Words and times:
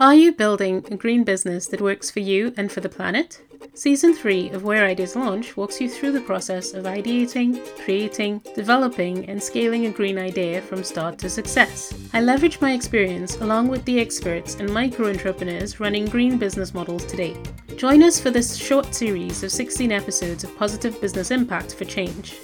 Are 0.00 0.14
you 0.14 0.32
building 0.32 0.84
a 0.90 0.96
green 0.96 1.22
business 1.22 1.68
that 1.68 1.80
works 1.80 2.10
for 2.10 2.18
you 2.18 2.52
and 2.56 2.70
for 2.70 2.80
the 2.80 2.88
planet? 2.88 3.40
Season 3.74 4.12
3 4.12 4.50
of 4.50 4.64
Where 4.64 4.86
Ideas 4.86 5.14
Launch 5.14 5.56
walks 5.56 5.80
you 5.80 5.88
through 5.88 6.10
the 6.10 6.20
process 6.20 6.74
of 6.74 6.84
ideating, 6.84 7.64
creating, 7.84 8.42
developing, 8.56 9.28
and 9.28 9.40
scaling 9.40 9.86
a 9.86 9.92
green 9.92 10.18
idea 10.18 10.60
from 10.62 10.82
start 10.82 11.16
to 11.20 11.30
success. 11.30 11.94
I 12.12 12.22
leverage 12.22 12.60
my 12.60 12.72
experience 12.72 13.36
along 13.36 13.68
with 13.68 13.84
the 13.84 14.00
experts 14.00 14.56
and 14.56 14.72
micro 14.72 15.10
entrepreneurs 15.10 15.78
running 15.78 16.06
green 16.06 16.38
business 16.38 16.74
models 16.74 17.04
today. 17.04 17.36
Join 17.76 18.02
us 18.02 18.18
for 18.18 18.30
this 18.30 18.56
short 18.56 18.92
series 18.92 19.44
of 19.44 19.52
16 19.52 19.92
episodes 19.92 20.42
of 20.42 20.56
positive 20.58 21.00
business 21.00 21.30
impact 21.30 21.72
for 21.72 21.84
change. 21.84 22.34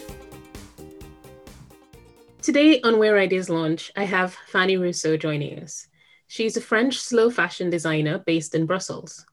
Today 2.42 2.80
on 2.82 3.00
Where 3.00 3.18
Ideas 3.18 3.50
Launch, 3.50 3.90
I 3.96 4.04
have 4.04 4.34
Fanny 4.46 4.76
Rousseau 4.76 5.16
joining 5.16 5.58
us. 5.58 5.88
She's 6.30 6.56
a 6.56 6.60
French 6.60 6.96
slow 7.00 7.28
fashion 7.28 7.70
designer 7.70 8.18
based 8.18 8.54
in 8.54 8.64
Brussels. 8.64 9.26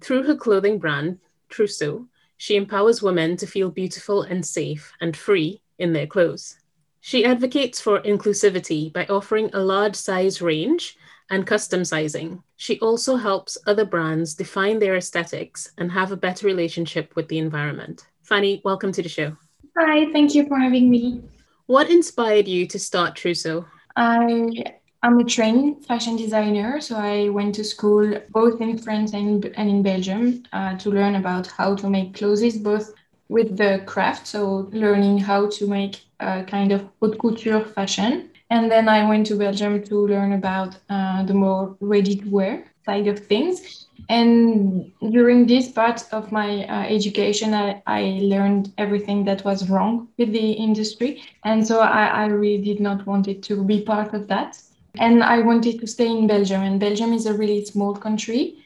Through 0.00 0.22
her 0.22 0.34
clothing 0.34 0.78
brand, 0.78 1.18
Trousseau, 1.50 2.06
she 2.38 2.56
empowers 2.56 3.02
women 3.02 3.36
to 3.36 3.46
feel 3.46 3.70
beautiful 3.70 4.22
and 4.22 4.46
safe 4.46 4.90
and 5.02 5.14
free 5.14 5.60
in 5.78 5.92
their 5.92 6.06
clothes. 6.06 6.58
She 7.02 7.26
advocates 7.26 7.82
for 7.82 8.00
inclusivity 8.00 8.90
by 8.90 9.04
offering 9.10 9.50
a 9.52 9.60
large 9.60 9.94
size 9.94 10.40
range 10.40 10.96
and 11.28 11.46
custom 11.46 11.84
sizing. 11.84 12.42
She 12.56 12.80
also 12.80 13.16
helps 13.16 13.58
other 13.66 13.84
brands 13.84 14.34
define 14.34 14.78
their 14.78 14.96
aesthetics 14.96 15.72
and 15.76 15.92
have 15.92 16.12
a 16.12 16.16
better 16.16 16.46
relationship 16.46 17.14
with 17.14 17.28
the 17.28 17.36
environment. 17.36 18.06
Fanny, 18.22 18.62
welcome 18.64 18.90
to 18.92 19.02
the 19.02 19.08
show. 19.10 19.36
Hi, 19.76 20.10
thank 20.12 20.34
you 20.34 20.48
for 20.48 20.58
having 20.58 20.88
me. 20.88 21.24
What 21.66 21.90
inspired 21.90 22.48
you 22.48 22.66
to 22.68 22.78
start 22.78 23.16
Trousseau? 23.16 23.66
I 23.96 24.77
I'm 25.00 25.20
a 25.20 25.24
trained 25.24 25.86
fashion 25.86 26.16
designer, 26.16 26.80
so 26.80 26.96
I 26.96 27.28
went 27.28 27.54
to 27.54 27.62
school 27.64 28.20
both 28.30 28.60
in 28.60 28.76
France 28.78 29.12
and, 29.14 29.44
and 29.56 29.70
in 29.70 29.80
Belgium 29.80 30.42
uh, 30.52 30.76
to 30.78 30.90
learn 30.90 31.14
about 31.14 31.46
how 31.46 31.76
to 31.76 31.88
make 31.88 32.14
clothes, 32.14 32.58
both 32.58 32.92
with 33.28 33.56
the 33.56 33.82
craft, 33.86 34.26
so 34.26 34.68
learning 34.72 35.18
how 35.18 35.48
to 35.50 35.68
make 35.68 36.00
a 36.18 36.42
kind 36.42 36.72
of 36.72 36.84
haute 37.00 37.16
couture 37.20 37.64
fashion. 37.64 38.30
And 38.50 38.72
then 38.72 38.88
I 38.88 39.08
went 39.08 39.26
to 39.26 39.36
Belgium 39.36 39.84
to 39.84 40.06
learn 40.06 40.32
about 40.32 40.76
uh, 40.90 41.22
the 41.22 41.34
more 41.34 41.76
ready 41.80 42.16
to 42.16 42.28
wear 42.28 42.64
side 42.84 43.06
of 43.06 43.20
things. 43.20 43.86
And 44.08 44.90
during 45.12 45.46
this 45.46 45.70
part 45.70 46.02
of 46.12 46.32
my 46.32 46.64
uh, 46.66 46.86
education, 46.88 47.54
I, 47.54 47.82
I 47.86 48.18
learned 48.22 48.72
everything 48.78 49.24
that 49.26 49.44
was 49.44 49.70
wrong 49.70 50.08
with 50.18 50.32
the 50.32 50.52
industry. 50.52 51.22
And 51.44 51.64
so 51.64 51.80
I, 51.80 52.06
I 52.06 52.26
really 52.26 52.64
did 52.64 52.80
not 52.80 53.06
want 53.06 53.28
it 53.28 53.44
to 53.44 53.62
be 53.62 53.82
part 53.82 54.12
of 54.12 54.26
that 54.28 54.60
and 54.98 55.22
I 55.22 55.40
wanted 55.40 55.80
to 55.80 55.86
stay 55.86 56.08
in 56.08 56.26
Belgium. 56.26 56.62
And 56.62 56.80
Belgium 56.80 57.12
is 57.12 57.26
a 57.26 57.34
really 57.34 57.64
small 57.64 57.94
country, 57.94 58.64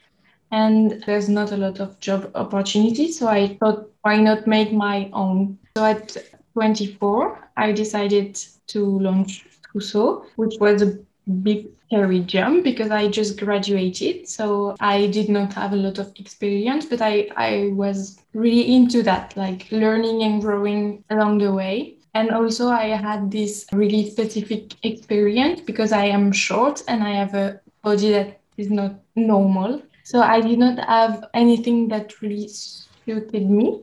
and 0.50 1.02
there's 1.06 1.28
not 1.28 1.52
a 1.52 1.56
lot 1.56 1.80
of 1.80 1.98
job 2.00 2.30
opportunities. 2.34 3.18
So 3.18 3.28
I 3.28 3.56
thought, 3.58 3.90
why 4.02 4.16
not 4.16 4.46
make 4.46 4.72
my 4.72 5.10
own? 5.12 5.58
So 5.76 5.84
at 5.84 6.16
24, 6.54 7.50
I 7.56 7.72
decided 7.72 8.38
to 8.68 8.98
launch 8.98 9.46
Trousseau, 9.70 10.26
which 10.36 10.54
was 10.60 10.82
a 10.82 10.98
big 11.42 11.68
scary 11.86 12.20
jump 12.20 12.64
because 12.64 12.90
I 12.90 13.08
just 13.08 13.38
graduated. 13.38 14.28
So 14.28 14.76
I 14.80 15.06
did 15.08 15.28
not 15.28 15.52
have 15.54 15.72
a 15.72 15.76
lot 15.76 15.98
of 15.98 16.12
experience, 16.16 16.86
but 16.86 17.02
I, 17.02 17.28
I 17.36 17.70
was 17.74 18.18
really 18.32 18.74
into 18.74 19.02
that, 19.02 19.36
like 19.36 19.70
learning 19.70 20.22
and 20.22 20.40
growing 20.40 21.04
along 21.10 21.38
the 21.38 21.52
way. 21.52 21.96
And 22.14 22.30
also, 22.30 22.68
I 22.68 22.88
had 22.88 23.30
this 23.30 23.66
really 23.72 24.10
specific 24.10 24.74
experience 24.84 25.60
because 25.62 25.92
I 25.92 26.04
am 26.06 26.30
short 26.30 26.82
and 26.86 27.02
I 27.02 27.12
have 27.12 27.34
a 27.34 27.60
body 27.82 28.10
that 28.12 28.40
is 28.58 28.70
not 28.70 29.00
normal. 29.16 29.82
So 30.04 30.20
I 30.20 30.40
did 30.40 30.58
not 30.58 30.78
have 30.78 31.24
anything 31.32 31.88
that 31.88 32.20
really 32.20 32.48
suited 32.48 33.48
me. 33.48 33.80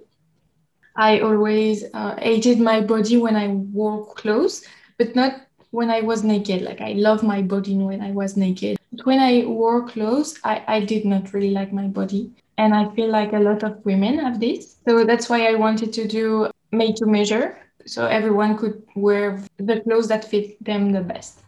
I 0.95 1.21
always 1.21 1.85
uh, 1.93 2.15
hated 2.17 2.59
my 2.59 2.81
body 2.81 3.17
when 3.17 3.35
I 3.35 3.47
wore 3.47 4.05
clothes, 4.13 4.65
but 4.97 5.15
not 5.15 5.41
when 5.71 5.89
I 5.89 6.01
was 6.01 6.23
naked. 6.23 6.61
Like 6.61 6.81
I 6.81 6.93
love 6.93 7.23
my 7.23 7.41
body 7.41 7.77
when 7.77 8.01
I 8.01 8.11
was 8.11 8.37
naked. 8.37 8.77
But 8.91 9.05
when 9.05 9.19
I 9.19 9.45
wore 9.45 9.87
clothes, 9.87 10.39
I, 10.43 10.63
I 10.67 10.79
did 10.85 11.05
not 11.05 11.33
really 11.33 11.51
like 11.51 11.71
my 11.73 11.87
body. 11.87 12.31
And 12.57 12.75
I 12.75 12.93
feel 12.93 13.09
like 13.09 13.33
a 13.33 13.39
lot 13.39 13.63
of 13.63 13.83
women 13.85 14.19
have 14.19 14.39
this. 14.39 14.75
So 14.87 15.05
that's 15.05 15.29
why 15.29 15.47
I 15.47 15.55
wanted 15.55 15.93
to 15.93 16.07
do 16.07 16.51
made 16.71 16.97
to 16.97 17.05
measure 17.05 17.57
so 17.89 18.05
everyone 18.05 18.57
could 18.57 18.83
wear 18.95 19.41
the 19.57 19.81
clothes 19.81 20.07
that 20.07 20.25
fit 20.25 20.63
them 20.63 20.91
the 20.91 21.01
best. 21.01 21.39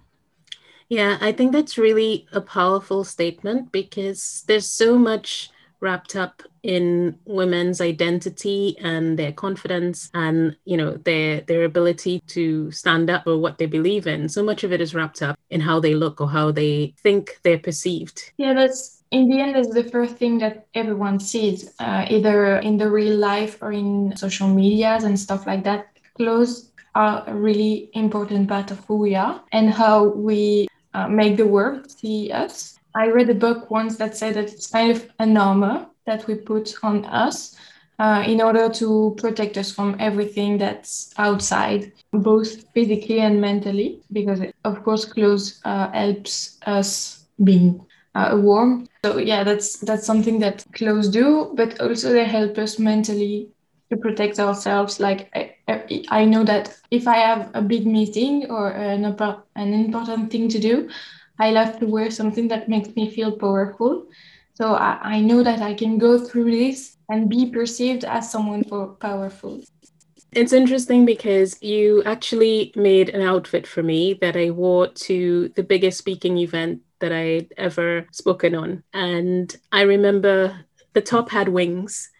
Yeah, 0.89 1.17
I 1.21 1.31
think 1.31 1.53
that's 1.53 1.77
really 1.77 2.27
a 2.33 2.41
powerful 2.41 3.05
statement 3.05 3.71
because 3.71 4.43
there's 4.47 4.67
so 4.67 4.97
much 4.97 5.49
wrapped 5.79 6.15
up 6.15 6.43
in 6.63 7.17
women's 7.25 7.81
identity 7.81 8.77
and 8.79 9.17
their 9.17 9.31
confidence 9.31 10.11
and 10.13 10.55
you 10.65 10.77
know 10.77 10.91
their 10.97 11.41
their 11.41 11.63
ability 11.63 12.21
to 12.27 12.69
stand 12.71 13.09
up 13.09 13.23
for 13.23 13.37
what 13.37 13.57
they 13.57 13.65
believe 13.65 14.05
in. 14.05 14.29
So 14.29 14.43
much 14.43 14.63
of 14.63 14.71
it 14.71 14.81
is 14.81 14.93
wrapped 14.93 15.21
up 15.21 15.39
in 15.49 15.61
how 15.61 15.79
they 15.79 15.95
look 15.95 16.21
or 16.21 16.29
how 16.29 16.51
they 16.51 16.93
think 16.97 17.39
they're 17.43 17.57
perceived. 17.57 18.31
Yeah 18.37 18.53
that's 18.53 19.01
in 19.11 19.29
the 19.29 19.39
end 19.39 19.55
that's 19.55 19.73
the 19.73 19.83
first 19.83 20.15
thing 20.15 20.37
that 20.39 20.67
everyone 20.73 21.19
sees 21.19 21.73
uh, 21.79 22.05
either 22.09 22.57
in 22.57 22.77
the 22.77 22.89
real 22.89 23.17
life 23.17 23.57
or 23.61 23.71
in 23.71 24.15
social 24.15 24.47
medias 24.47 25.03
and 25.03 25.19
stuff 25.19 25.47
like 25.47 25.63
that 25.63 25.87
clothes 26.15 26.71
are 26.95 27.23
a 27.27 27.33
really 27.33 27.89
important 27.93 28.49
part 28.49 28.71
of 28.71 28.83
who 28.85 28.97
we 28.97 29.15
are 29.15 29.41
and 29.51 29.69
how 29.69 30.05
we 30.05 30.67
uh, 30.93 31.07
make 31.07 31.37
the 31.37 31.47
world 31.47 31.89
see 31.89 32.31
us. 32.31 32.77
I 32.95 33.07
read 33.07 33.29
a 33.29 33.35
book 33.35 33.71
once 33.71 33.97
that 33.97 34.17
said 34.17 34.33
that 34.33 34.51
it's 34.51 34.67
kind 34.67 34.91
of 34.91 35.09
an 35.19 35.37
armor 35.37 35.87
that 36.05 36.27
we 36.27 36.35
put 36.35 36.75
on 36.83 37.05
us 37.05 37.55
uh, 37.99 38.23
in 38.25 38.41
order 38.41 38.67
to 38.67 39.15
protect 39.17 39.57
us 39.57 39.71
from 39.71 39.95
everything 39.99 40.57
that's 40.57 41.13
outside, 41.17 41.93
both 42.11 42.65
physically 42.73 43.19
and 43.19 43.39
mentally, 43.39 44.01
because 44.11 44.41
it, 44.41 44.55
of 44.65 44.83
course 44.83 45.05
clothes 45.05 45.61
uh, 45.65 45.89
helps 45.91 46.57
us 46.65 47.27
being 47.43 47.85
uh, 48.15 48.37
warm. 48.41 48.87
So 49.05 49.17
yeah, 49.17 49.43
that's 49.43 49.77
that's 49.77 50.05
something 50.05 50.39
that 50.39 50.65
clothes 50.73 51.09
do, 51.09 51.53
but 51.55 51.79
also 51.79 52.11
they 52.11 52.25
help 52.25 52.57
us 52.57 52.79
mentally 52.79 53.49
to 53.91 53.97
protect 53.97 54.39
ourselves. 54.39 54.99
Like 54.99 55.29
I, 55.35 56.05
I 56.09 56.25
know 56.25 56.43
that 56.45 56.75
if 56.89 57.07
I 57.07 57.17
have 57.17 57.51
a 57.53 57.61
big 57.61 57.85
meeting 57.85 58.49
or 58.49 58.69
an, 58.69 59.03
an 59.03 59.73
important 59.73 60.31
thing 60.31 60.47
to 60.49 60.59
do, 60.59 60.89
I 61.37 61.51
love 61.51 61.79
to 61.79 61.85
wear 61.85 62.09
something 62.09 62.47
that 62.47 62.69
makes 62.69 62.95
me 62.95 63.09
feel 63.09 63.31
powerful. 63.33 64.07
So 64.53 64.75
I, 64.75 64.99
I 65.01 65.19
know 65.19 65.43
that 65.43 65.61
I 65.61 65.73
can 65.73 65.97
go 65.97 66.17
through 66.17 66.51
this 66.51 66.97
and 67.09 67.29
be 67.29 67.47
perceived 67.47 68.05
as 68.05 68.31
someone 68.31 68.63
powerful. 68.99 69.61
It's 70.31 70.53
interesting 70.53 71.05
because 71.05 71.61
you 71.61 72.03
actually 72.05 72.71
made 72.75 73.09
an 73.09 73.21
outfit 73.21 73.67
for 73.67 73.83
me 73.83 74.13
that 74.21 74.37
I 74.37 74.51
wore 74.51 74.87
to 74.87 75.49
the 75.57 75.63
biggest 75.63 75.97
speaking 75.97 76.37
event 76.37 76.81
that 76.99 77.11
I'd 77.11 77.53
ever 77.57 78.07
spoken 78.13 78.55
on. 78.55 78.83
And 78.93 79.53
I 79.73 79.81
remember 79.81 80.63
the 80.93 81.01
top 81.01 81.29
had 81.29 81.49
wings 81.49 82.10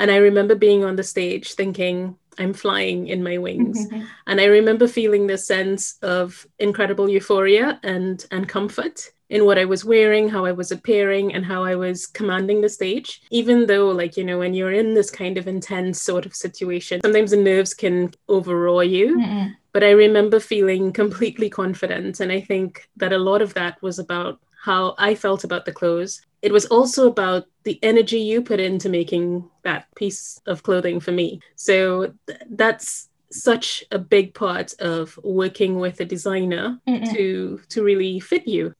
and 0.00 0.10
I 0.10 0.16
remember 0.16 0.54
being 0.54 0.82
on 0.82 0.96
the 0.96 1.04
stage 1.04 1.52
thinking, 1.54 2.16
I'm 2.38 2.54
flying 2.54 3.08
in 3.08 3.22
my 3.22 3.36
wings. 3.36 3.86
Mm-hmm. 3.86 4.04
And 4.26 4.40
I 4.40 4.46
remember 4.46 4.88
feeling 4.88 5.26
this 5.26 5.46
sense 5.46 5.98
of 6.02 6.46
incredible 6.58 7.08
euphoria 7.08 7.78
and, 7.82 8.24
and 8.30 8.48
comfort 8.48 9.10
in 9.28 9.44
what 9.44 9.58
I 9.58 9.66
was 9.66 9.84
wearing, 9.84 10.28
how 10.28 10.46
I 10.46 10.52
was 10.52 10.72
appearing, 10.72 11.34
and 11.34 11.44
how 11.44 11.64
I 11.64 11.76
was 11.76 12.06
commanding 12.06 12.62
the 12.62 12.68
stage. 12.68 13.20
Even 13.30 13.66
though, 13.66 13.88
like, 13.88 14.16
you 14.16 14.24
know, 14.24 14.38
when 14.38 14.54
you're 14.54 14.72
in 14.72 14.94
this 14.94 15.10
kind 15.10 15.36
of 15.36 15.46
intense 15.46 16.00
sort 16.00 16.24
of 16.24 16.34
situation, 16.34 17.00
sometimes 17.02 17.30
the 17.30 17.36
nerves 17.36 17.74
can 17.74 18.12
overraw 18.28 18.80
you. 18.80 19.18
Mm-mm. 19.18 19.54
But 19.72 19.84
I 19.84 19.90
remember 19.90 20.40
feeling 20.40 20.92
completely 20.92 21.50
confident. 21.50 22.20
And 22.20 22.32
I 22.32 22.40
think 22.40 22.88
that 22.96 23.12
a 23.12 23.18
lot 23.18 23.42
of 23.42 23.54
that 23.54 23.80
was 23.82 23.98
about 23.98 24.40
how 24.62 24.94
I 24.98 25.14
felt 25.14 25.44
about 25.44 25.64
the 25.64 25.72
clothes. 25.72 26.20
It 26.42 26.52
was 26.52 26.66
also 26.66 27.08
about 27.08 27.44
the 27.64 27.78
energy 27.82 28.20
you 28.20 28.42
put 28.42 28.60
into 28.60 28.88
making 28.88 29.48
that 29.62 29.86
piece 29.94 30.40
of 30.46 30.62
clothing 30.62 31.00
for 31.00 31.12
me. 31.12 31.40
So 31.56 32.14
th- 32.26 32.40
that's 32.50 33.08
such 33.30 33.84
a 33.90 33.98
big 33.98 34.34
part 34.34 34.72
of 34.80 35.18
working 35.22 35.78
with 35.78 36.00
a 36.00 36.04
designer 36.04 36.80
Mm-mm. 36.88 37.12
to 37.12 37.60
to 37.68 37.82
really 37.82 38.20
fit 38.20 38.46
you. 38.46 38.74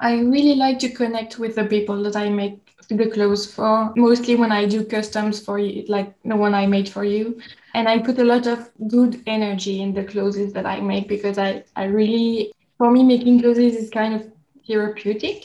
I 0.00 0.20
really 0.20 0.54
like 0.54 0.78
to 0.80 0.88
connect 0.90 1.38
with 1.38 1.56
the 1.56 1.64
people 1.64 2.02
that 2.04 2.16
I 2.16 2.28
make 2.30 2.60
the 2.88 3.10
clothes 3.10 3.46
for. 3.52 3.92
Mostly 3.96 4.34
when 4.36 4.52
I 4.52 4.66
do 4.66 4.84
customs 4.84 5.40
for 5.40 5.58
you, 5.58 5.84
like 5.88 6.14
the 6.24 6.36
one 6.36 6.54
I 6.54 6.66
made 6.66 6.88
for 6.88 7.04
you, 7.04 7.38
and 7.74 7.88
I 7.88 7.98
put 7.98 8.18
a 8.18 8.24
lot 8.24 8.46
of 8.46 8.70
good 8.88 9.22
energy 9.26 9.80
in 9.82 9.92
the 9.94 10.04
clothes 10.04 10.52
that 10.52 10.66
I 10.66 10.80
make 10.80 11.08
because 11.08 11.38
I 11.38 11.64
I 11.76 11.84
really 11.84 12.52
for 12.78 12.90
me 12.90 13.02
making 13.02 13.40
clothes 13.40 13.58
is 13.58 13.90
kind 13.90 14.14
of 14.14 14.35
therapeutic. 14.66 15.44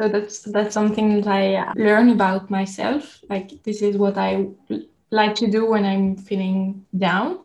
So 0.00 0.08
that's 0.08 0.42
that's 0.42 0.74
something 0.74 1.20
that 1.20 1.26
I 1.28 1.72
learn 1.74 2.10
about 2.10 2.50
myself. 2.50 3.20
Like 3.28 3.62
this 3.64 3.82
is 3.82 3.96
what 3.96 4.16
I 4.18 4.46
like 5.10 5.34
to 5.36 5.50
do 5.50 5.66
when 5.70 5.84
I'm 5.84 6.16
feeling 6.16 6.84
down. 6.96 7.38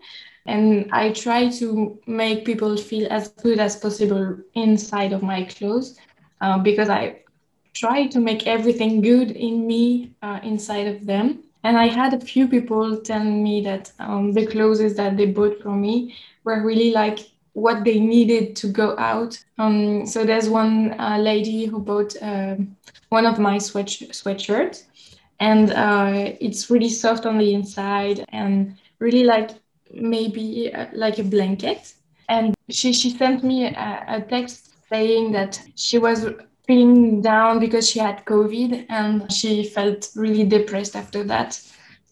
And 0.45 0.89
I 0.91 1.11
try 1.11 1.49
to 1.59 1.99
make 2.07 2.45
people 2.45 2.77
feel 2.77 3.07
as 3.11 3.29
good 3.29 3.51
as 3.51 3.69
possible 3.69 4.27
inside 4.47 5.05
of 5.05 5.15
my 5.15 5.37
clothes 5.37 5.95
uh, 6.41 6.57
because 6.57 6.89
I 6.89 7.17
try 7.73 8.07
to 8.07 8.19
make 8.19 8.47
everything 8.47 9.01
good 9.01 9.31
in 9.31 9.67
me 9.67 10.11
uh, 10.21 10.39
inside 10.43 10.87
of 10.87 11.05
them. 11.05 11.43
And 11.63 11.77
I 11.77 11.87
had 11.87 12.13
a 12.13 12.19
few 12.19 12.47
people 12.47 12.97
telling 12.97 13.43
me 13.43 13.61
that 13.63 13.91
um, 13.99 14.33
the 14.33 14.45
clothes 14.45 14.95
that 14.95 15.17
they 15.17 15.25
bought 15.27 15.61
for 15.61 15.75
me 15.75 16.13
were 16.43 16.63
really 16.65 16.91
like 16.91 17.19
what 17.53 17.83
they 17.83 17.99
needed 17.99 18.55
to 18.57 18.67
go 18.67 18.97
out. 18.97 19.37
Um, 19.57 20.05
so 20.05 20.23
there's 20.23 20.49
one 20.49 20.99
uh, 20.99 21.17
lady 21.17 21.65
who 21.65 21.79
bought 21.79 22.15
uh, 22.21 22.55
one 23.09 23.25
of 23.25 23.39
my 23.39 23.57
sweat 23.57 23.87
sweatshirts, 23.87 24.83
and 25.39 25.71
uh, 25.71 26.33
it's 26.39 26.69
really 26.69 26.89
soft 26.89 27.25
on 27.25 27.37
the 27.37 27.53
inside 27.53 28.25
and 28.29 28.77
really 28.99 29.23
like 29.23 29.51
maybe 29.93 30.73
uh, 30.73 30.87
like 30.93 31.19
a 31.19 31.23
blanket. 31.23 31.93
And 32.27 32.55
she 32.69 32.93
she 32.93 33.09
sent 33.09 33.43
me 33.43 33.65
a, 33.65 34.05
a 34.07 34.21
text 34.21 34.75
saying 34.89 35.31
that 35.31 35.61
she 35.75 35.97
was 35.97 36.25
feeling 36.67 37.21
down 37.21 37.59
because 37.59 37.89
she 37.89 37.97
had 37.99 38.25
COVID 38.25 38.85
and 38.89 39.31
she 39.31 39.63
felt 39.63 40.09
really 40.15 40.43
depressed 40.43 40.95
after 40.95 41.23
that 41.23 41.59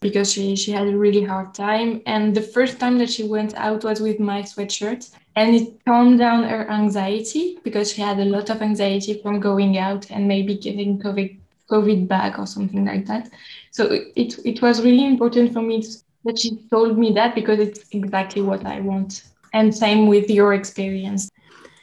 because 0.00 0.32
she, 0.32 0.54
she 0.56 0.70
had 0.70 0.86
a 0.86 0.96
really 0.96 1.24
hard 1.24 1.54
time. 1.54 2.02
And 2.06 2.34
the 2.34 2.42
first 2.42 2.78
time 2.78 2.98
that 2.98 3.10
she 3.10 3.24
went 3.24 3.54
out 3.54 3.84
was 3.84 4.00
with 4.00 4.20
my 4.20 4.42
sweatshirt. 4.42 5.10
And 5.36 5.54
it 5.54 5.84
calmed 5.84 6.18
down 6.18 6.44
her 6.44 6.68
anxiety 6.68 7.58
because 7.62 7.92
she 7.92 8.02
had 8.02 8.18
a 8.18 8.24
lot 8.24 8.50
of 8.50 8.60
anxiety 8.62 9.20
from 9.22 9.40
going 9.40 9.78
out 9.78 10.10
and 10.10 10.26
maybe 10.26 10.56
getting 10.56 10.98
COVID, 10.98 11.36
COVID 11.70 12.08
back 12.08 12.38
or 12.38 12.46
something 12.46 12.84
like 12.84 13.06
that. 13.06 13.30
So 13.70 13.92
it, 14.16 14.38
it 14.44 14.62
was 14.62 14.82
really 14.82 15.06
important 15.06 15.52
for 15.52 15.62
me 15.62 15.82
to, 15.82 15.88
that 16.24 16.38
she 16.38 16.56
told 16.70 16.98
me 16.98 17.12
that 17.12 17.34
because 17.34 17.58
it's 17.60 17.84
exactly 17.92 18.42
what 18.42 18.66
I 18.66 18.80
want. 18.80 19.24
And 19.52 19.74
same 19.74 20.08
with 20.08 20.28
your 20.28 20.54
experience. 20.54 21.30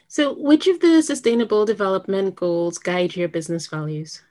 So, 0.08 0.34
which 0.34 0.66
of 0.66 0.80
the 0.80 1.02
sustainable 1.02 1.66
development 1.66 2.36
goals 2.36 2.78
guide 2.78 3.16
your 3.16 3.28
business 3.28 3.66
values? 3.66 4.22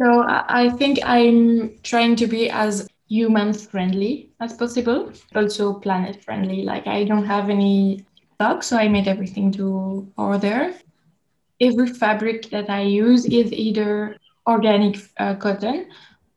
So, 0.00 0.24
I 0.28 0.70
think 0.70 0.98
I'm 1.02 1.78
trying 1.82 2.16
to 2.16 2.26
be 2.26 2.50
as 2.50 2.86
human 3.10 3.52
friendly 3.52 4.30
as 4.40 4.54
possible, 4.54 5.12
also 5.34 5.74
planet 5.74 6.24
friendly. 6.24 6.62
Like 6.64 6.86
I 6.86 7.04
don't 7.04 7.26
have 7.26 7.50
any 7.50 8.06
stock, 8.36 8.62
so 8.64 8.78
I 8.78 8.88
made 8.88 9.08
everything 9.08 9.52
to 9.54 10.08
order. 10.16 10.74
Every 11.60 11.88
fabric 11.88 12.50
that 12.50 12.70
I 12.70 12.82
use 12.82 13.26
is 13.26 13.52
either 13.52 14.16
organic 14.46 14.98
uh, 15.18 15.34
cotton 15.36 15.88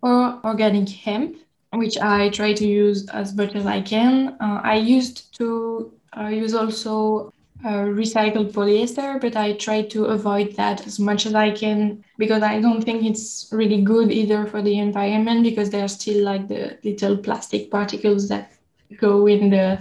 or 0.01 0.39
organic 0.43 0.89
hemp, 0.89 1.37
which 1.73 1.97
I 1.99 2.29
try 2.29 2.53
to 2.53 2.67
use 2.67 3.07
as 3.09 3.35
much 3.35 3.55
as 3.55 3.65
I 3.65 3.81
can. 3.81 4.37
Uh, 4.41 4.61
I 4.63 4.75
used 4.75 5.35
to 5.37 5.93
uh, 6.17 6.27
use 6.27 6.53
also 6.53 7.32
recycled 7.69 8.51
polyester, 8.51 9.21
but 9.21 9.35
I 9.35 9.53
try 9.53 9.83
to 9.83 10.05
avoid 10.05 10.55
that 10.55 10.85
as 10.85 10.99
much 10.99 11.25
as 11.25 11.33
I 11.33 11.51
can 11.51 12.03
because 12.17 12.43
I 12.43 12.59
don't 12.59 12.83
think 12.83 13.05
it's 13.05 13.47
really 13.51 13.81
good 13.81 14.11
either 14.11 14.45
for 14.45 14.61
the 14.61 14.77
environment 14.79 15.43
because 15.43 15.69
there 15.69 15.83
are 15.83 15.87
still 15.89 16.23
like 16.23 16.47
the 16.49 16.77
little 16.83 17.17
plastic 17.17 17.71
particles 17.71 18.27
that 18.29 18.51
go 18.99 19.27
in 19.27 19.49
the 19.49 19.79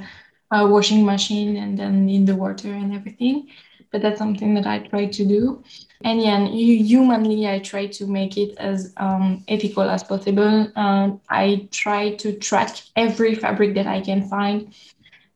uh, 0.52 0.66
washing 0.68 1.04
machine 1.04 1.56
and 1.56 1.78
then 1.78 2.08
in 2.08 2.24
the 2.24 2.36
water 2.36 2.72
and 2.72 2.94
everything. 2.94 3.48
But 3.90 4.02
that's 4.02 4.18
something 4.18 4.54
that 4.54 4.66
I 4.66 4.78
try 4.78 5.06
to 5.06 5.24
do. 5.24 5.62
And 6.04 6.22
yeah, 6.22 6.46
humanly, 6.48 7.46
I 7.46 7.58
try 7.58 7.86
to 7.86 8.06
make 8.06 8.36
it 8.36 8.56
as 8.58 8.92
um, 8.96 9.44
ethical 9.48 9.82
as 9.82 10.02
possible. 10.02 10.70
Uh, 10.74 11.10
I 11.28 11.68
try 11.70 12.14
to 12.16 12.32
track 12.32 12.76
every 12.96 13.34
fabric 13.34 13.74
that 13.74 13.86
I 13.86 14.00
can 14.00 14.28
find 14.28 14.72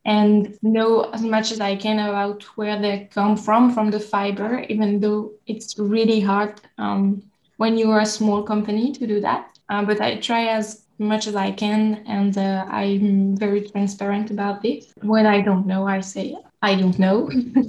and 0.06 0.56
know 0.62 1.10
as 1.10 1.22
much 1.22 1.50
as 1.50 1.60
I 1.60 1.74
can 1.74 1.98
about 1.98 2.44
where 2.56 2.80
they 2.80 3.08
come 3.12 3.36
from, 3.36 3.72
from 3.74 3.90
the 3.90 3.98
fiber, 3.98 4.60
even 4.68 5.00
though 5.00 5.32
it's 5.48 5.76
really 5.78 6.20
hard 6.20 6.60
um, 6.78 7.22
when 7.56 7.76
you 7.76 7.90
are 7.90 8.00
a 8.00 8.06
small 8.06 8.44
company 8.44 8.92
to 8.92 9.06
do 9.06 9.20
that. 9.20 9.58
Uh, 9.68 9.84
but 9.84 10.00
I 10.00 10.16
try 10.20 10.46
as 10.46 10.84
much 10.98 11.26
as 11.26 11.34
I 11.34 11.50
can, 11.50 12.04
and 12.06 12.38
uh, 12.38 12.66
I'm 12.70 13.36
very 13.36 13.68
transparent 13.68 14.30
about 14.30 14.62
this. 14.62 14.94
When 15.02 15.26
I 15.26 15.40
don't 15.40 15.66
know, 15.66 15.88
I 15.88 16.00
say 16.00 16.36
I 16.62 16.76
don't 16.76 16.98
know. 17.00 17.28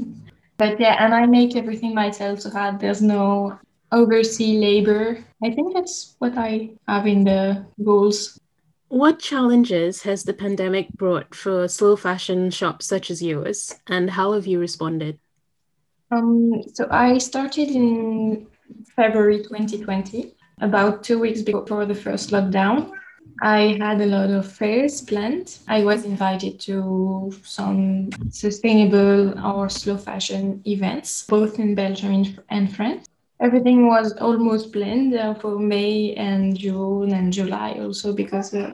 but 0.57 0.79
yeah, 0.79 1.03
and 1.03 1.15
I 1.15 1.25
make 1.25 1.55
everything 1.55 1.95
myself 1.95 2.41
so 2.41 2.51
that 2.51 2.79
there's 2.79 3.01
no 3.01 3.57
oversee 3.91 4.59
labor. 4.59 5.25
I 5.43 5.49
think 5.49 5.73
that's 5.73 6.15
what 6.19 6.37
I 6.37 6.69
have 6.87 7.07
in 7.07 7.23
the 7.23 7.65
goals. 7.83 8.39
What 8.89 9.19
challenges 9.19 10.03
has 10.03 10.23
the 10.23 10.33
pandemic 10.33 10.93
brought 10.93 11.35
for 11.35 11.67
slow 11.67 11.97
fashion 11.97 12.51
shops 12.51 12.85
such 12.85 13.11
as 13.11 13.21
yours, 13.21 13.75
and 13.87 14.11
how 14.11 14.31
have 14.31 14.47
you 14.47 14.59
responded? 14.59 15.19
Um, 16.09 16.63
so 16.73 16.87
I 16.89 17.17
started 17.17 17.67
in 17.67 18.47
February 18.95 19.43
2020, 19.43 20.33
about 20.61 21.03
two 21.03 21.19
weeks 21.19 21.41
before 21.41 21.85
the 21.85 21.95
first 21.95 22.29
lockdown. 22.29 22.91
I 23.41 23.77
had 23.79 23.99
a 24.01 24.05
lot 24.05 24.29
of 24.29 24.49
fairs 24.49 25.01
planned. 25.01 25.59
I 25.67 25.83
was 25.83 26.05
invited 26.05 26.59
to 26.61 27.31
some 27.43 28.09
sustainable 28.29 29.37
or 29.45 29.67
slow 29.67 29.97
fashion 29.97 30.61
events, 30.65 31.23
both 31.27 31.59
in 31.59 31.75
Belgium 31.75 32.37
and 32.49 32.73
France. 32.73 33.05
Everything 33.39 33.87
was 33.87 34.13
almost 34.13 34.73
planned 34.73 35.13
uh, 35.13 35.35
for 35.35 35.59
May 35.59 36.13
and 36.15 36.57
June 36.57 37.13
and 37.13 37.31
July 37.31 37.77
also 37.79 38.13
because 38.13 38.53
uh, 38.53 38.73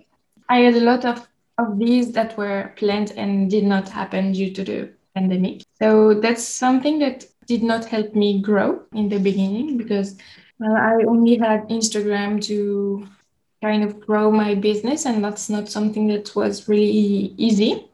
I 0.50 0.60
had 0.60 0.76
a 0.76 0.82
lot 0.82 1.06
of, 1.06 1.28
of 1.58 1.78
these 1.78 2.12
that 2.14 2.38
were 2.38 2.74
planned 2.78 3.12
and 3.18 3.50
did 3.50 3.66
not 3.66 3.90
happen 3.90 4.32
due 4.32 4.54
to 4.54 4.64
the 4.64 4.90
pandemic. 5.16 5.64
So 5.82 6.14
that's 6.14 6.44
something 6.44 7.00
that 7.00 7.26
did 7.46 7.64
not 7.64 7.86
help 7.86 8.16
me 8.16 8.42
grow 8.42 8.82
in 8.94 9.10
the 9.10 9.20
beginning 9.20 9.78
because 9.78 10.18
well, 10.60 10.76
I 10.76 11.04
only 11.06 11.38
had 11.38 11.68
Instagram 11.70 12.42
to 12.46 13.08
kind 13.62 13.84
of 13.84 14.00
grow 14.00 14.32
my 14.32 14.56
business, 14.56 15.06
and 15.06 15.24
that's 15.24 15.50
not 15.50 15.70
something 15.70 16.08
that 16.08 16.36
was 16.36 16.68
really 16.68 17.34
easy. 17.38 17.90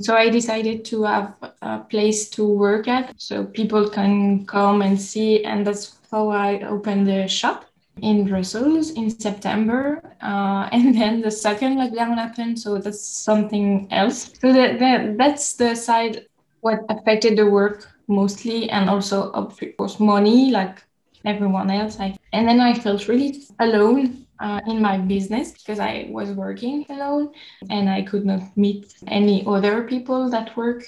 So 0.00 0.14
I 0.14 0.28
decided 0.28 0.84
to 0.86 1.04
have 1.04 1.34
a 1.62 1.78
place 1.78 2.28
to 2.30 2.46
work 2.46 2.86
at 2.86 3.14
so 3.16 3.44
people 3.44 3.88
can 3.88 4.44
come 4.44 4.82
and 4.82 5.00
see, 5.00 5.42
and 5.44 5.66
that's 5.66 5.95
how 6.10 6.30
I 6.30 6.60
opened 6.62 7.06
the 7.06 7.28
shop 7.28 7.66
in 8.02 8.26
Brussels 8.28 8.90
in 8.90 9.10
September. 9.10 10.02
Uh, 10.20 10.68
and 10.72 10.94
then 10.94 11.20
the 11.20 11.30
second 11.30 11.78
lockdown 11.78 12.16
happened, 12.16 12.58
so 12.58 12.78
that's 12.78 13.00
something 13.00 13.88
else. 13.90 14.32
So 14.40 14.52
that, 14.52 14.78
that 14.78 15.18
that's 15.18 15.54
the 15.54 15.74
side 15.74 16.26
what 16.60 16.80
affected 16.88 17.38
the 17.38 17.46
work 17.46 17.88
mostly, 18.08 18.70
and 18.70 18.90
also 18.90 19.30
of 19.32 19.58
course 19.78 20.00
money, 20.00 20.50
like 20.50 20.82
everyone 21.24 21.70
else. 21.70 21.98
I, 22.00 22.16
and 22.32 22.48
then 22.48 22.60
I 22.60 22.74
felt 22.74 23.08
really 23.08 23.42
alone 23.58 24.26
uh, 24.40 24.60
in 24.66 24.80
my 24.80 24.98
business 24.98 25.52
because 25.52 25.78
I 25.78 26.08
was 26.10 26.30
working 26.32 26.86
alone 26.88 27.32
and 27.70 27.88
I 27.88 28.02
could 28.02 28.24
not 28.24 28.56
meet 28.56 28.94
any 29.08 29.44
other 29.46 29.82
people 29.84 30.30
that 30.30 30.56
work 30.56 30.84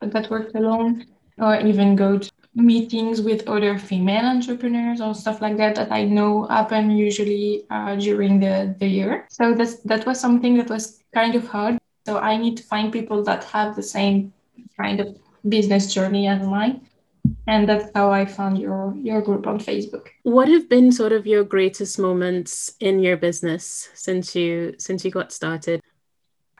that 0.00 0.30
worked 0.30 0.54
alone 0.54 1.06
or 1.38 1.58
even 1.60 1.96
go 1.96 2.18
to 2.18 2.30
meetings 2.60 3.20
with 3.20 3.48
other 3.48 3.78
female 3.78 4.24
entrepreneurs 4.26 5.00
or 5.00 5.14
stuff 5.14 5.40
like 5.40 5.56
that 5.56 5.74
that 5.76 5.90
I 5.90 6.04
know 6.04 6.44
happen 6.46 6.90
usually 6.90 7.64
uh, 7.70 7.96
during 7.96 8.40
the, 8.40 8.74
the 8.78 8.86
year. 8.86 9.26
So 9.30 9.54
that's, 9.54 9.76
that 9.82 10.06
was 10.06 10.20
something 10.20 10.56
that 10.58 10.68
was 10.68 11.00
kind 11.14 11.34
of 11.34 11.46
hard. 11.48 11.78
So 12.06 12.18
I 12.18 12.36
need 12.36 12.56
to 12.58 12.62
find 12.62 12.92
people 12.92 13.22
that 13.24 13.44
have 13.44 13.76
the 13.76 13.82
same 13.82 14.32
kind 14.76 15.00
of 15.00 15.18
business 15.48 15.92
journey 15.92 16.26
as 16.28 16.46
mine 16.46 16.86
and 17.46 17.68
that's 17.68 17.90
how 17.94 18.10
I 18.10 18.24
found 18.24 18.58
your 18.58 18.94
your 18.96 19.20
group 19.22 19.46
on 19.46 19.58
Facebook. 19.58 20.08
What 20.22 20.48
have 20.48 20.68
been 20.68 20.92
sort 20.92 21.12
of 21.12 21.26
your 21.26 21.44
greatest 21.44 21.98
moments 21.98 22.74
in 22.80 23.00
your 23.00 23.16
business 23.16 23.88
since 23.94 24.34
you 24.34 24.74
since 24.78 25.04
you 25.04 25.10
got 25.10 25.32
started? 25.32 25.80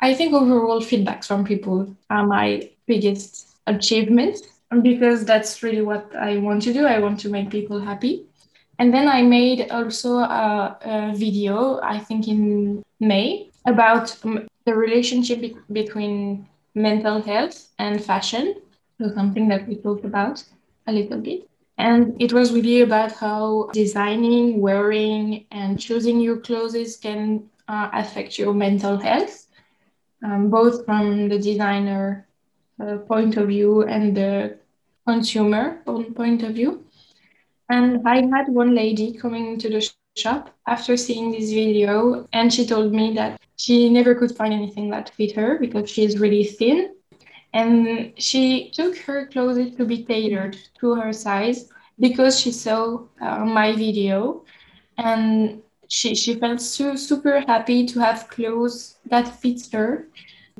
I 0.00 0.14
think 0.14 0.32
overall 0.32 0.80
feedbacks 0.80 1.26
from 1.26 1.44
people 1.44 1.94
are 2.08 2.26
my 2.26 2.70
biggest 2.86 3.56
achievement 3.66 4.38
because 4.82 5.24
that's 5.24 5.62
really 5.62 5.82
what 5.82 6.14
I 6.16 6.38
want 6.38 6.62
to 6.62 6.72
do. 6.72 6.86
I 6.86 6.98
want 6.98 7.20
to 7.20 7.28
make 7.28 7.50
people 7.50 7.80
happy. 7.80 8.26
And 8.78 8.94
then 8.94 9.08
I 9.08 9.22
made 9.22 9.70
also 9.70 10.18
a, 10.18 10.78
a 10.84 11.12
video, 11.16 11.80
I 11.82 11.98
think 11.98 12.28
in 12.28 12.82
May, 13.00 13.50
about 13.66 14.16
the 14.64 14.74
relationship 14.74 15.40
be- 15.40 15.56
between 15.72 16.46
mental 16.74 17.20
health 17.22 17.68
and 17.78 18.02
fashion. 18.02 18.54
So 18.98 19.08
something 19.14 19.48
that 19.48 19.68
we 19.68 19.76
talked 19.76 20.04
about 20.04 20.44
a 20.86 20.92
little 20.92 21.18
bit. 21.18 21.48
And 21.78 22.14
it 22.20 22.32
was 22.32 22.52
really 22.52 22.82
about 22.82 23.12
how 23.12 23.68
designing, 23.72 24.60
wearing, 24.60 25.46
and 25.50 25.80
choosing 25.80 26.20
your 26.20 26.38
clothes 26.38 26.96
can 26.96 27.48
uh, 27.68 27.90
affect 27.92 28.38
your 28.38 28.52
mental 28.54 28.98
health, 28.98 29.46
um, 30.24 30.50
both 30.50 30.84
from 30.84 31.28
the 31.28 31.38
designer 31.38 32.26
uh, 32.80 32.98
point 32.98 33.36
of 33.36 33.48
view 33.48 33.82
and 33.84 34.16
the 34.16 34.59
consumer 35.10 35.64
point 36.20 36.42
of 36.42 36.52
view. 36.54 36.84
And 37.68 38.06
I 38.06 38.16
had 38.34 38.46
one 38.48 38.74
lady 38.74 39.08
coming 39.22 39.58
to 39.58 39.68
the 39.68 39.80
shop 40.16 40.50
after 40.66 40.96
seeing 40.96 41.30
this 41.32 41.50
video, 41.50 42.26
and 42.32 42.52
she 42.54 42.64
told 42.66 42.92
me 42.92 43.14
that 43.14 43.40
she 43.56 43.88
never 43.88 44.14
could 44.14 44.34
find 44.36 44.52
anything 44.52 44.90
that 44.90 45.10
fit 45.16 45.32
her 45.36 45.58
because 45.58 45.90
she's 45.90 46.18
really 46.24 46.44
thin. 46.44 46.94
And 47.52 48.12
she 48.16 48.70
took 48.70 48.96
her 49.06 49.26
clothes 49.26 49.76
to 49.76 49.84
be 49.84 50.04
tailored 50.04 50.56
to 50.80 50.94
her 50.94 51.12
size 51.12 51.68
because 51.98 52.40
she 52.40 52.52
saw 52.52 52.80
uh, 53.20 53.44
my 53.44 53.68
video. 53.74 54.44
And 54.98 55.62
she, 55.88 56.14
she 56.14 56.34
felt 56.34 56.60
so 56.60 56.94
super 56.96 57.40
happy 57.40 57.86
to 57.86 58.00
have 58.00 58.28
clothes 58.28 58.96
that 59.06 59.26
fits 59.40 59.70
her. 59.72 60.08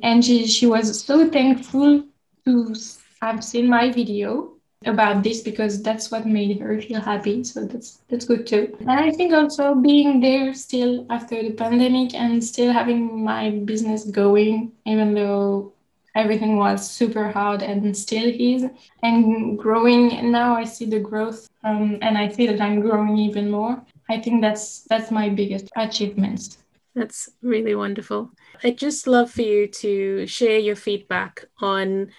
And 0.02 0.24
she, 0.24 0.46
she 0.46 0.66
was 0.66 1.00
so 1.00 1.28
thankful 1.28 2.04
to 2.44 2.74
have 3.20 3.44
seen 3.44 3.68
my 3.68 3.90
video 3.90 4.52
about 4.86 5.22
this 5.22 5.42
because 5.42 5.82
that's 5.82 6.10
what 6.10 6.26
made 6.26 6.58
her 6.58 6.80
feel 6.80 7.00
happy 7.00 7.44
so 7.44 7.66
that's 7.66 8.00
that's 8.08 8.24
good 8.24 8.46
too. 8.46 8.74
And 8.80 8.90
i 8.90 9.10
think 9.10 9.34
also 9.34 9.74
being 9.74 10.20
there 10.20 10.54
still 10.54 11.06
after 11.10 11.42
the 11.42 11.50
pandemic 11.50 12.14
and 12.14 12.42
still 12.42 12.72
having 12.72 13.22
my 13.22 13.50
business 13.50 14.04
going 14.04 14.72
even 14.86 15.12
though 15.12 15.74
everything 16.16 16.56
was 16.56 16.90
super 16.90 17.30
hard 17.30 17.62
and 17.62 17.94
still 17.94 18.32
is 18.34 18.64
and 19.02 19.58
growing 19.58 20.32
now 20.32 20.56
i 20.56 20.64
see 20.64 20.86
the 20.86 20.98
growth 20.98 21.46
um, 21.62 21.98
and 22.00 22.16
i 22.16 22.26
see 22.28 22.46
that 22.46 22.60
i'm 22.60 22.80
growing 22.80 23.18
even 23.18 23.50
more 23.50 23.80
i 24.08 24.18
think 24.18 24.40
that's 24.40 24.80
that's 24.88 25.10
my 25.10 25.28
biggest 25.28 25.68
achievements 25.76 26.56
that's 26.94 27.28
really 27.40 27.76
wonderful. 27.76 28.32
I'd 28.64 28.76
just 28.76 29.06
love 29.06 29.30
for 29.30 29.42
you 29.42 29.68
to 29.68 30.26
share 30.26 30.58
your 30.58 30.74
feedback 30.74 31.44
on 31.60 32.10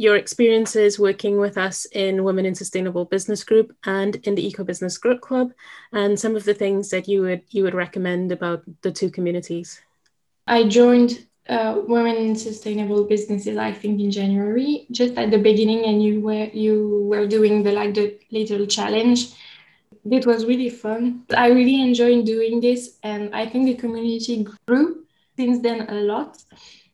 your 0.00 0.16
experiences 0.16 0.98
working 0.98 1.38
with 1.38 1.58
us 1.58 1.84
in 1.92 2.24
Women 2.24 2.46
in 2.46 2.54
Sustainable 2.54 3.04
Business 3.04 3.44
Group 3.44 3.76
and 3.84 4.16
in 4.26 4.34
the 4.34 4.46
Eco 4.46 4.64
Business 4.64 4.96
Growth 4.96 5.20
Club, 5.20 5.52
and 5.92 6.18
some 6.18 6.34
of 6.34 6.44
the 6.44 6.54
things 6.54 6.88
that 6.88 7.06
you 7.06 7.20
would 7.20 7.42
you 7.50 7.62
would 7.64 7.74
recommend 7.74 8.32
about 8.32 8.64
the 8.80 8.90
two 8.90 9.10
communities. 9.10 9.82
I 10.46 10.64
joined 10.68 11.26
uh, 11.50 11.82
Women 11.86 12.16
in 12.16 12.34
Sustainable 12.34 13.04
Businesses, 13.04 13.58
I 13.58 13.72
think, 13.72 14.00
in 14.00 14.10
January, 14.10 14.86
just 14.90 15.18
at 15.18 15.30
the 15.30 15.36
beginning, 15.36 15.84
and 15.84 16.02
you 16.02 16.22
were 16.22 16.48
you 16.48 17.04
were 17.04 17.26
doing 17.26 17.62
the 17.62 17.72
like 17.72 17.92
the 17.92 18.16
little 18.30 18.64
challenge. 18.64 19.34
It 20.10 20.24
was 20.24 20.46
really 20.46 20.70
fun. 20.70 21.26
I 21.36 21.48
really 21.48 21.82
enjoyed 21.82 22.24
doing 22.24 22.62
this, 22.62 22.96
and 23.02 23.34
I 23.34 23.44
think 23.44 23.66
the 23.66 23.74
community 23.74 24.48
grew 24.66 25.04
since 25.36 25.60
then 25.60 25.90
a 25.90 26.00
lot. 26.08 26.40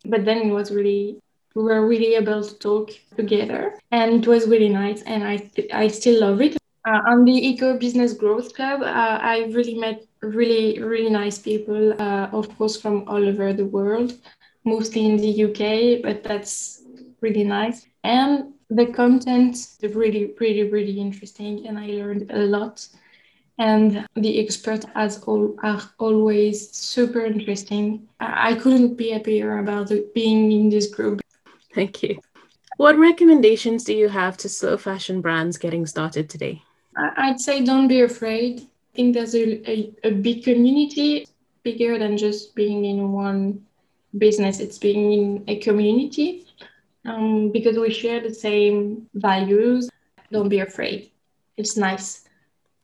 But 0.04 0.24
then 0.24 0.38
it 0.38 0.50
was 0.50 0.72
really 0.72 1.22
we 1.56 1.62
were 1.62 1.86
really 1.86 2.14
able 2.14 2.44
to 2.44 2.54
talk 2.58 2.90
together 3.16 3.74
and 3.90 4.22
it 4.22 4.26
was 4.28 4.46
really 4.46 4.68
nice 4.68 5.02
and 5.02 5.24
i 5.24 5.36
i 5.72 5.88
still 5.88 6.20
love 6.20 6.42
it 6.42 6.56
uh, 6.86 7.00
on 7.06 7.24
the 7.24 7.32
eco 7.32 7.78
business 7.78 8.12
growth 8.12 8.54
club 8.54 8.82
uh, 8.82 9.18
i 9.32 9.44
really 9.56 9.74
met 9.74 10.04
really 10.22 10.78
really 10.82 11.08
nice 11.08 11.38
people 11.38 11.94
uh, 12.00 12.28
of 12.32 12.46
course 12.58 12.78
from 12.78 13.08
all 13.08 13.26
over 13.26 13.54
the 13.54 13.64
world 13.64 14.12
mostly 14.64 15.06
in 15.06 15.16
the 15.16 15.32
uk 15.46 16.02
but 16.02 16.22
that's 16.22 16.82
really 17.22 17.44
nice 17.44 17.86
and 18.04 18.52
the 18.68 18.86
content 18.86 19.54
is 19.54 19.78
really 19.94 20.34
really 20.38 20.70
really 20.70 21.00
interesting 21.00 21.66
and 21.66 21.78
i 21.78 21.86
learned 21.86 22.30
a 22.30 22.38
lot 22.38 22.86
and 23.58 24.06
the 24.14 24.38
experts 24.38 24.84
as 24.94 25.22
all 25.22 25.56
are 25.62 25.80
always 25.98 26.70
super 26.76 27.24
interesting. 27.24 28.06
I 28.20 28.54
couldn't 28.54 28.96
be 28.96 29.12
happier 29.12 29.60
about 29.60 29.90
being 30.14 30.52
in 30.52 30.68
this 30.68 30.88
group. 30.94 31.22
Thank 31.76 32.02
you. 32.02 32.18
What 32.78 32.98
recommendations 32.98 33.84
do 33.84 33.94
you 33.94 34.08
have 34.08 34.38
to 34.38 34.48
slow 34.48 34.78
fashion 34.78 35.20
brands 35.20 35.58
getting 35.58 35.84
started 35.84 36.30
today? 36.30 36.62
I'd 36.96 37.38
say 37.38 37.62
don't 37.62 37.86
be 37.86 38.00
afraid. 38.00 38.60
I 38.62 38.96
think 38.96 39.12
there's 39.12 39.34
a, 39.34 39.70
a, 39.70 39.92
a 40.04 40.10
big 40.10 40.42
community, 40.42 41.28
bigger 41.62 41.98
than 41.98 42.16
just 42.16 42.54
being 42.54 42.86
in 42.86 43.12
one 43.12 43.62
business, 44.16 44.58
it's 44.58 44.78
being 44.78 45.12
in 45.12 45.44
a 45.48 45.58
community 45.58 46.46
um, 47.04 47.52
because 47.52 47.78
we 47.78 47.92
share 47.92 48.20
the 48.22 48.32
same 48.32 49.06
values. 49.12 49.90
Don't 50.32 50.48
be 50.48 50.60
afraid. 50.60 51.10
It's 51.58 51.76
nice. 51.76 52.26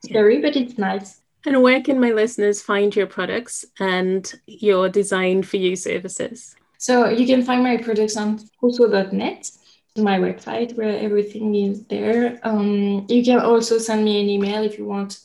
Scary, 0.04 0.34
yeah. 0.34 0.42
but 0.42 0.56
it's 0.56 0.76
nice. 0.76 1.22
And 1.46 1.62
where 1.62 1.80
can 1.80 1.98
my 1.98 2.12
listeners 2.12 2.60
find 2.60 2.94
your 2.94 3.06
products 3.06 3.64
and 3.80 4.30
your 4.46 4.90
design 4.90 5.42
for 5.44 5.56
you 5.56 5.76
services? 5.76 6.56
So 6.82 7.08
you 7.10 7.28
can 7.28 7.44
find 7.44 7.62
my 7.62 7.76
products 7.76 8.16
on 8.16 8.40
huso.net, 8.60 9.48
my 9.98 10.18
website 10.18 10.76
where 10.76 10.98
everything 10.98 11.54
is 11.54 11.84
there. 11.84 12.40
Um, 12.42 13.06
you 13.08 13.22
can 13.22 13.38
also 13.38 13.78
send 13.78 14.04
me 14.04 14.20
an 14.20 14.28
email 14.28 14.64
if 14.64 14.78
you 14.78 14.86
want 14.86 15.20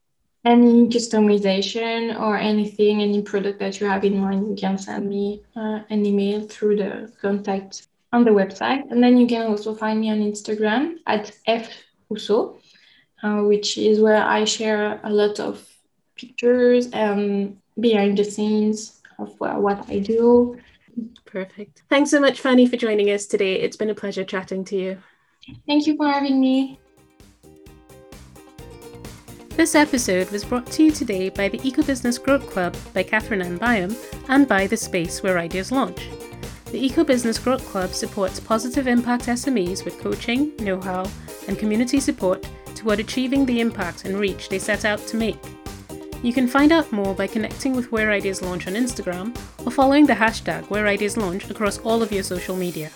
any 0.46 0.88
customization 0.88 2.16
or 2.22 2.38
anything, 2.38 3.02
any 3.02 3.24
product 3.24 3.58
that 3.58 3.82
you 3.82 3.88
have 3.88 4.06
in 4.06 4.20
mind. 4.20 4.48
You 4.48 4.56
can 4.56 4.78
send 4.78 5.10
me 5.10 5.42
uh, 5.56 5.80
an 5.90 6.06
email 6.06 6.42
through 6.48 6.76
the 6.76 7.12
contact 7.20 7.88
on 8.14 8.24
the 8.24 8.30
website. 8.30 8.92
And 8.92 9.02
then 9.02 9.18
you 9.18 9.26
can 9.26 9.48
also 9.48 9.74
find 9.74 10.00
me 10.00 10.12
on 10.12 10.20
Instagram 10.20 10.98
at 11.08 11.32
fhuso, 11.48 12.62
uh, 13.24 13.42
which 13.42 13.80
is 13.80 14.00
where 14.00 14.24
I 14.24 14.46
share 14.46 15.02
a 15.04 15.10
lot 15.10 15.40
of 15.40 15.68
pictures 16.16 16.92
and 16.92 17.58
behind 17.80 18.20
the 18.20 18.26
scenes 18.26 19.02
of 19.18 19.30
uh, 19.42 19.56
what 19.56 19.90
I 19.90 19.98
do 19.98 20.60
Perfect. 21.26 21.84
Thanks 21.90 22.10
so 22.10 22.20
much, 22.20 22.40
Fanny, 22.40 22.66
for 22.66 22.78
joining 22.78 23.10
us 23.12 23.26
today. 23.26 23.56
It's 23.56 23.78
been 23.78 23.90
a 23.90 23.96
pleasure 23.96 24.24
chatting 24.24 24.64
to 24.66 24.76
you. 24.76 24.98
Thank 25.66 25.88
you 25.88 25.96
for 25.96 26.08
having 26.08 26.40
me. 26.40 26.80
This 29.50 29.74
episode 29.74 30.30
was 30.30 30.46
brought 30.46 30.68
to 30.68 30.84
you 30.84 30.92
today 30.92 31.30
by 31.30 31.50
the 31.50 31.60
Eco 31.68 31.82
Business 31.82 32.18
Growth 32.18 32.48
Club 32.50 32.76
by 32.94 33.02
Catherine 33.02 33.42
Ann 33.42 33.58
Byam 33.58 33.96
and 34.30 34.48
by 34.48 34.68
The 34.68 34.78
Space 34.78 35.24
Where 35.24 35.40
Ideas 35.40 35.72
Launch. 35.72 36.08
The 36.72 36.86
Eco 36.86 37.04
Business 37.04 37.40
Growth 37.40 37.66
Club 37.66 37.92
supports 37.92 38.40
positive 38.40 38.88
impact 38.88 39.26
SMEs 39.26 39.84
with 39.84 40.00
coaching, 40.00 40.56
know 40.58 40.80
how, 40.80 41.10
and 41.48 41.58
community 41.58 42.00
support 42.00 42.48
toward 42.76 43.00
achieving 43.00 43.46
the 43.46 43.62
impact 43.62 44.06
and 44.06 44.20
reach 44.20 44.50
they 44.50 44.60
set 44.60 44.86
out 44.86 45.00
to 45.08 45.18
make. 45.18 45.40
You 46.22 46.34
can 46.34 46.48
find 46.48 46.72
out 46.72 46.92
more 46.92 47.16
by 47.16 47.26
connecting 47.26 47.76
with 47.76 47.92
Where 47.92 48.12
Ideas 48.12 48.42
Launch 48.42 48.68
on 48.68 48.74
Instagram 48.74 49.36
or 49.68 49.72
following 49.72 50.06
the 50.06 50.14
hashtag 50.14 50.70
Where 50.70 50.88
Ideas 50.88 51.18
Launch 51.18 51.50
across 51.50 51.78
all 51.80 52.02
of 52.02 52.14
your 52.14 52.24
social 52.24 52.56
media. 52.56 52.90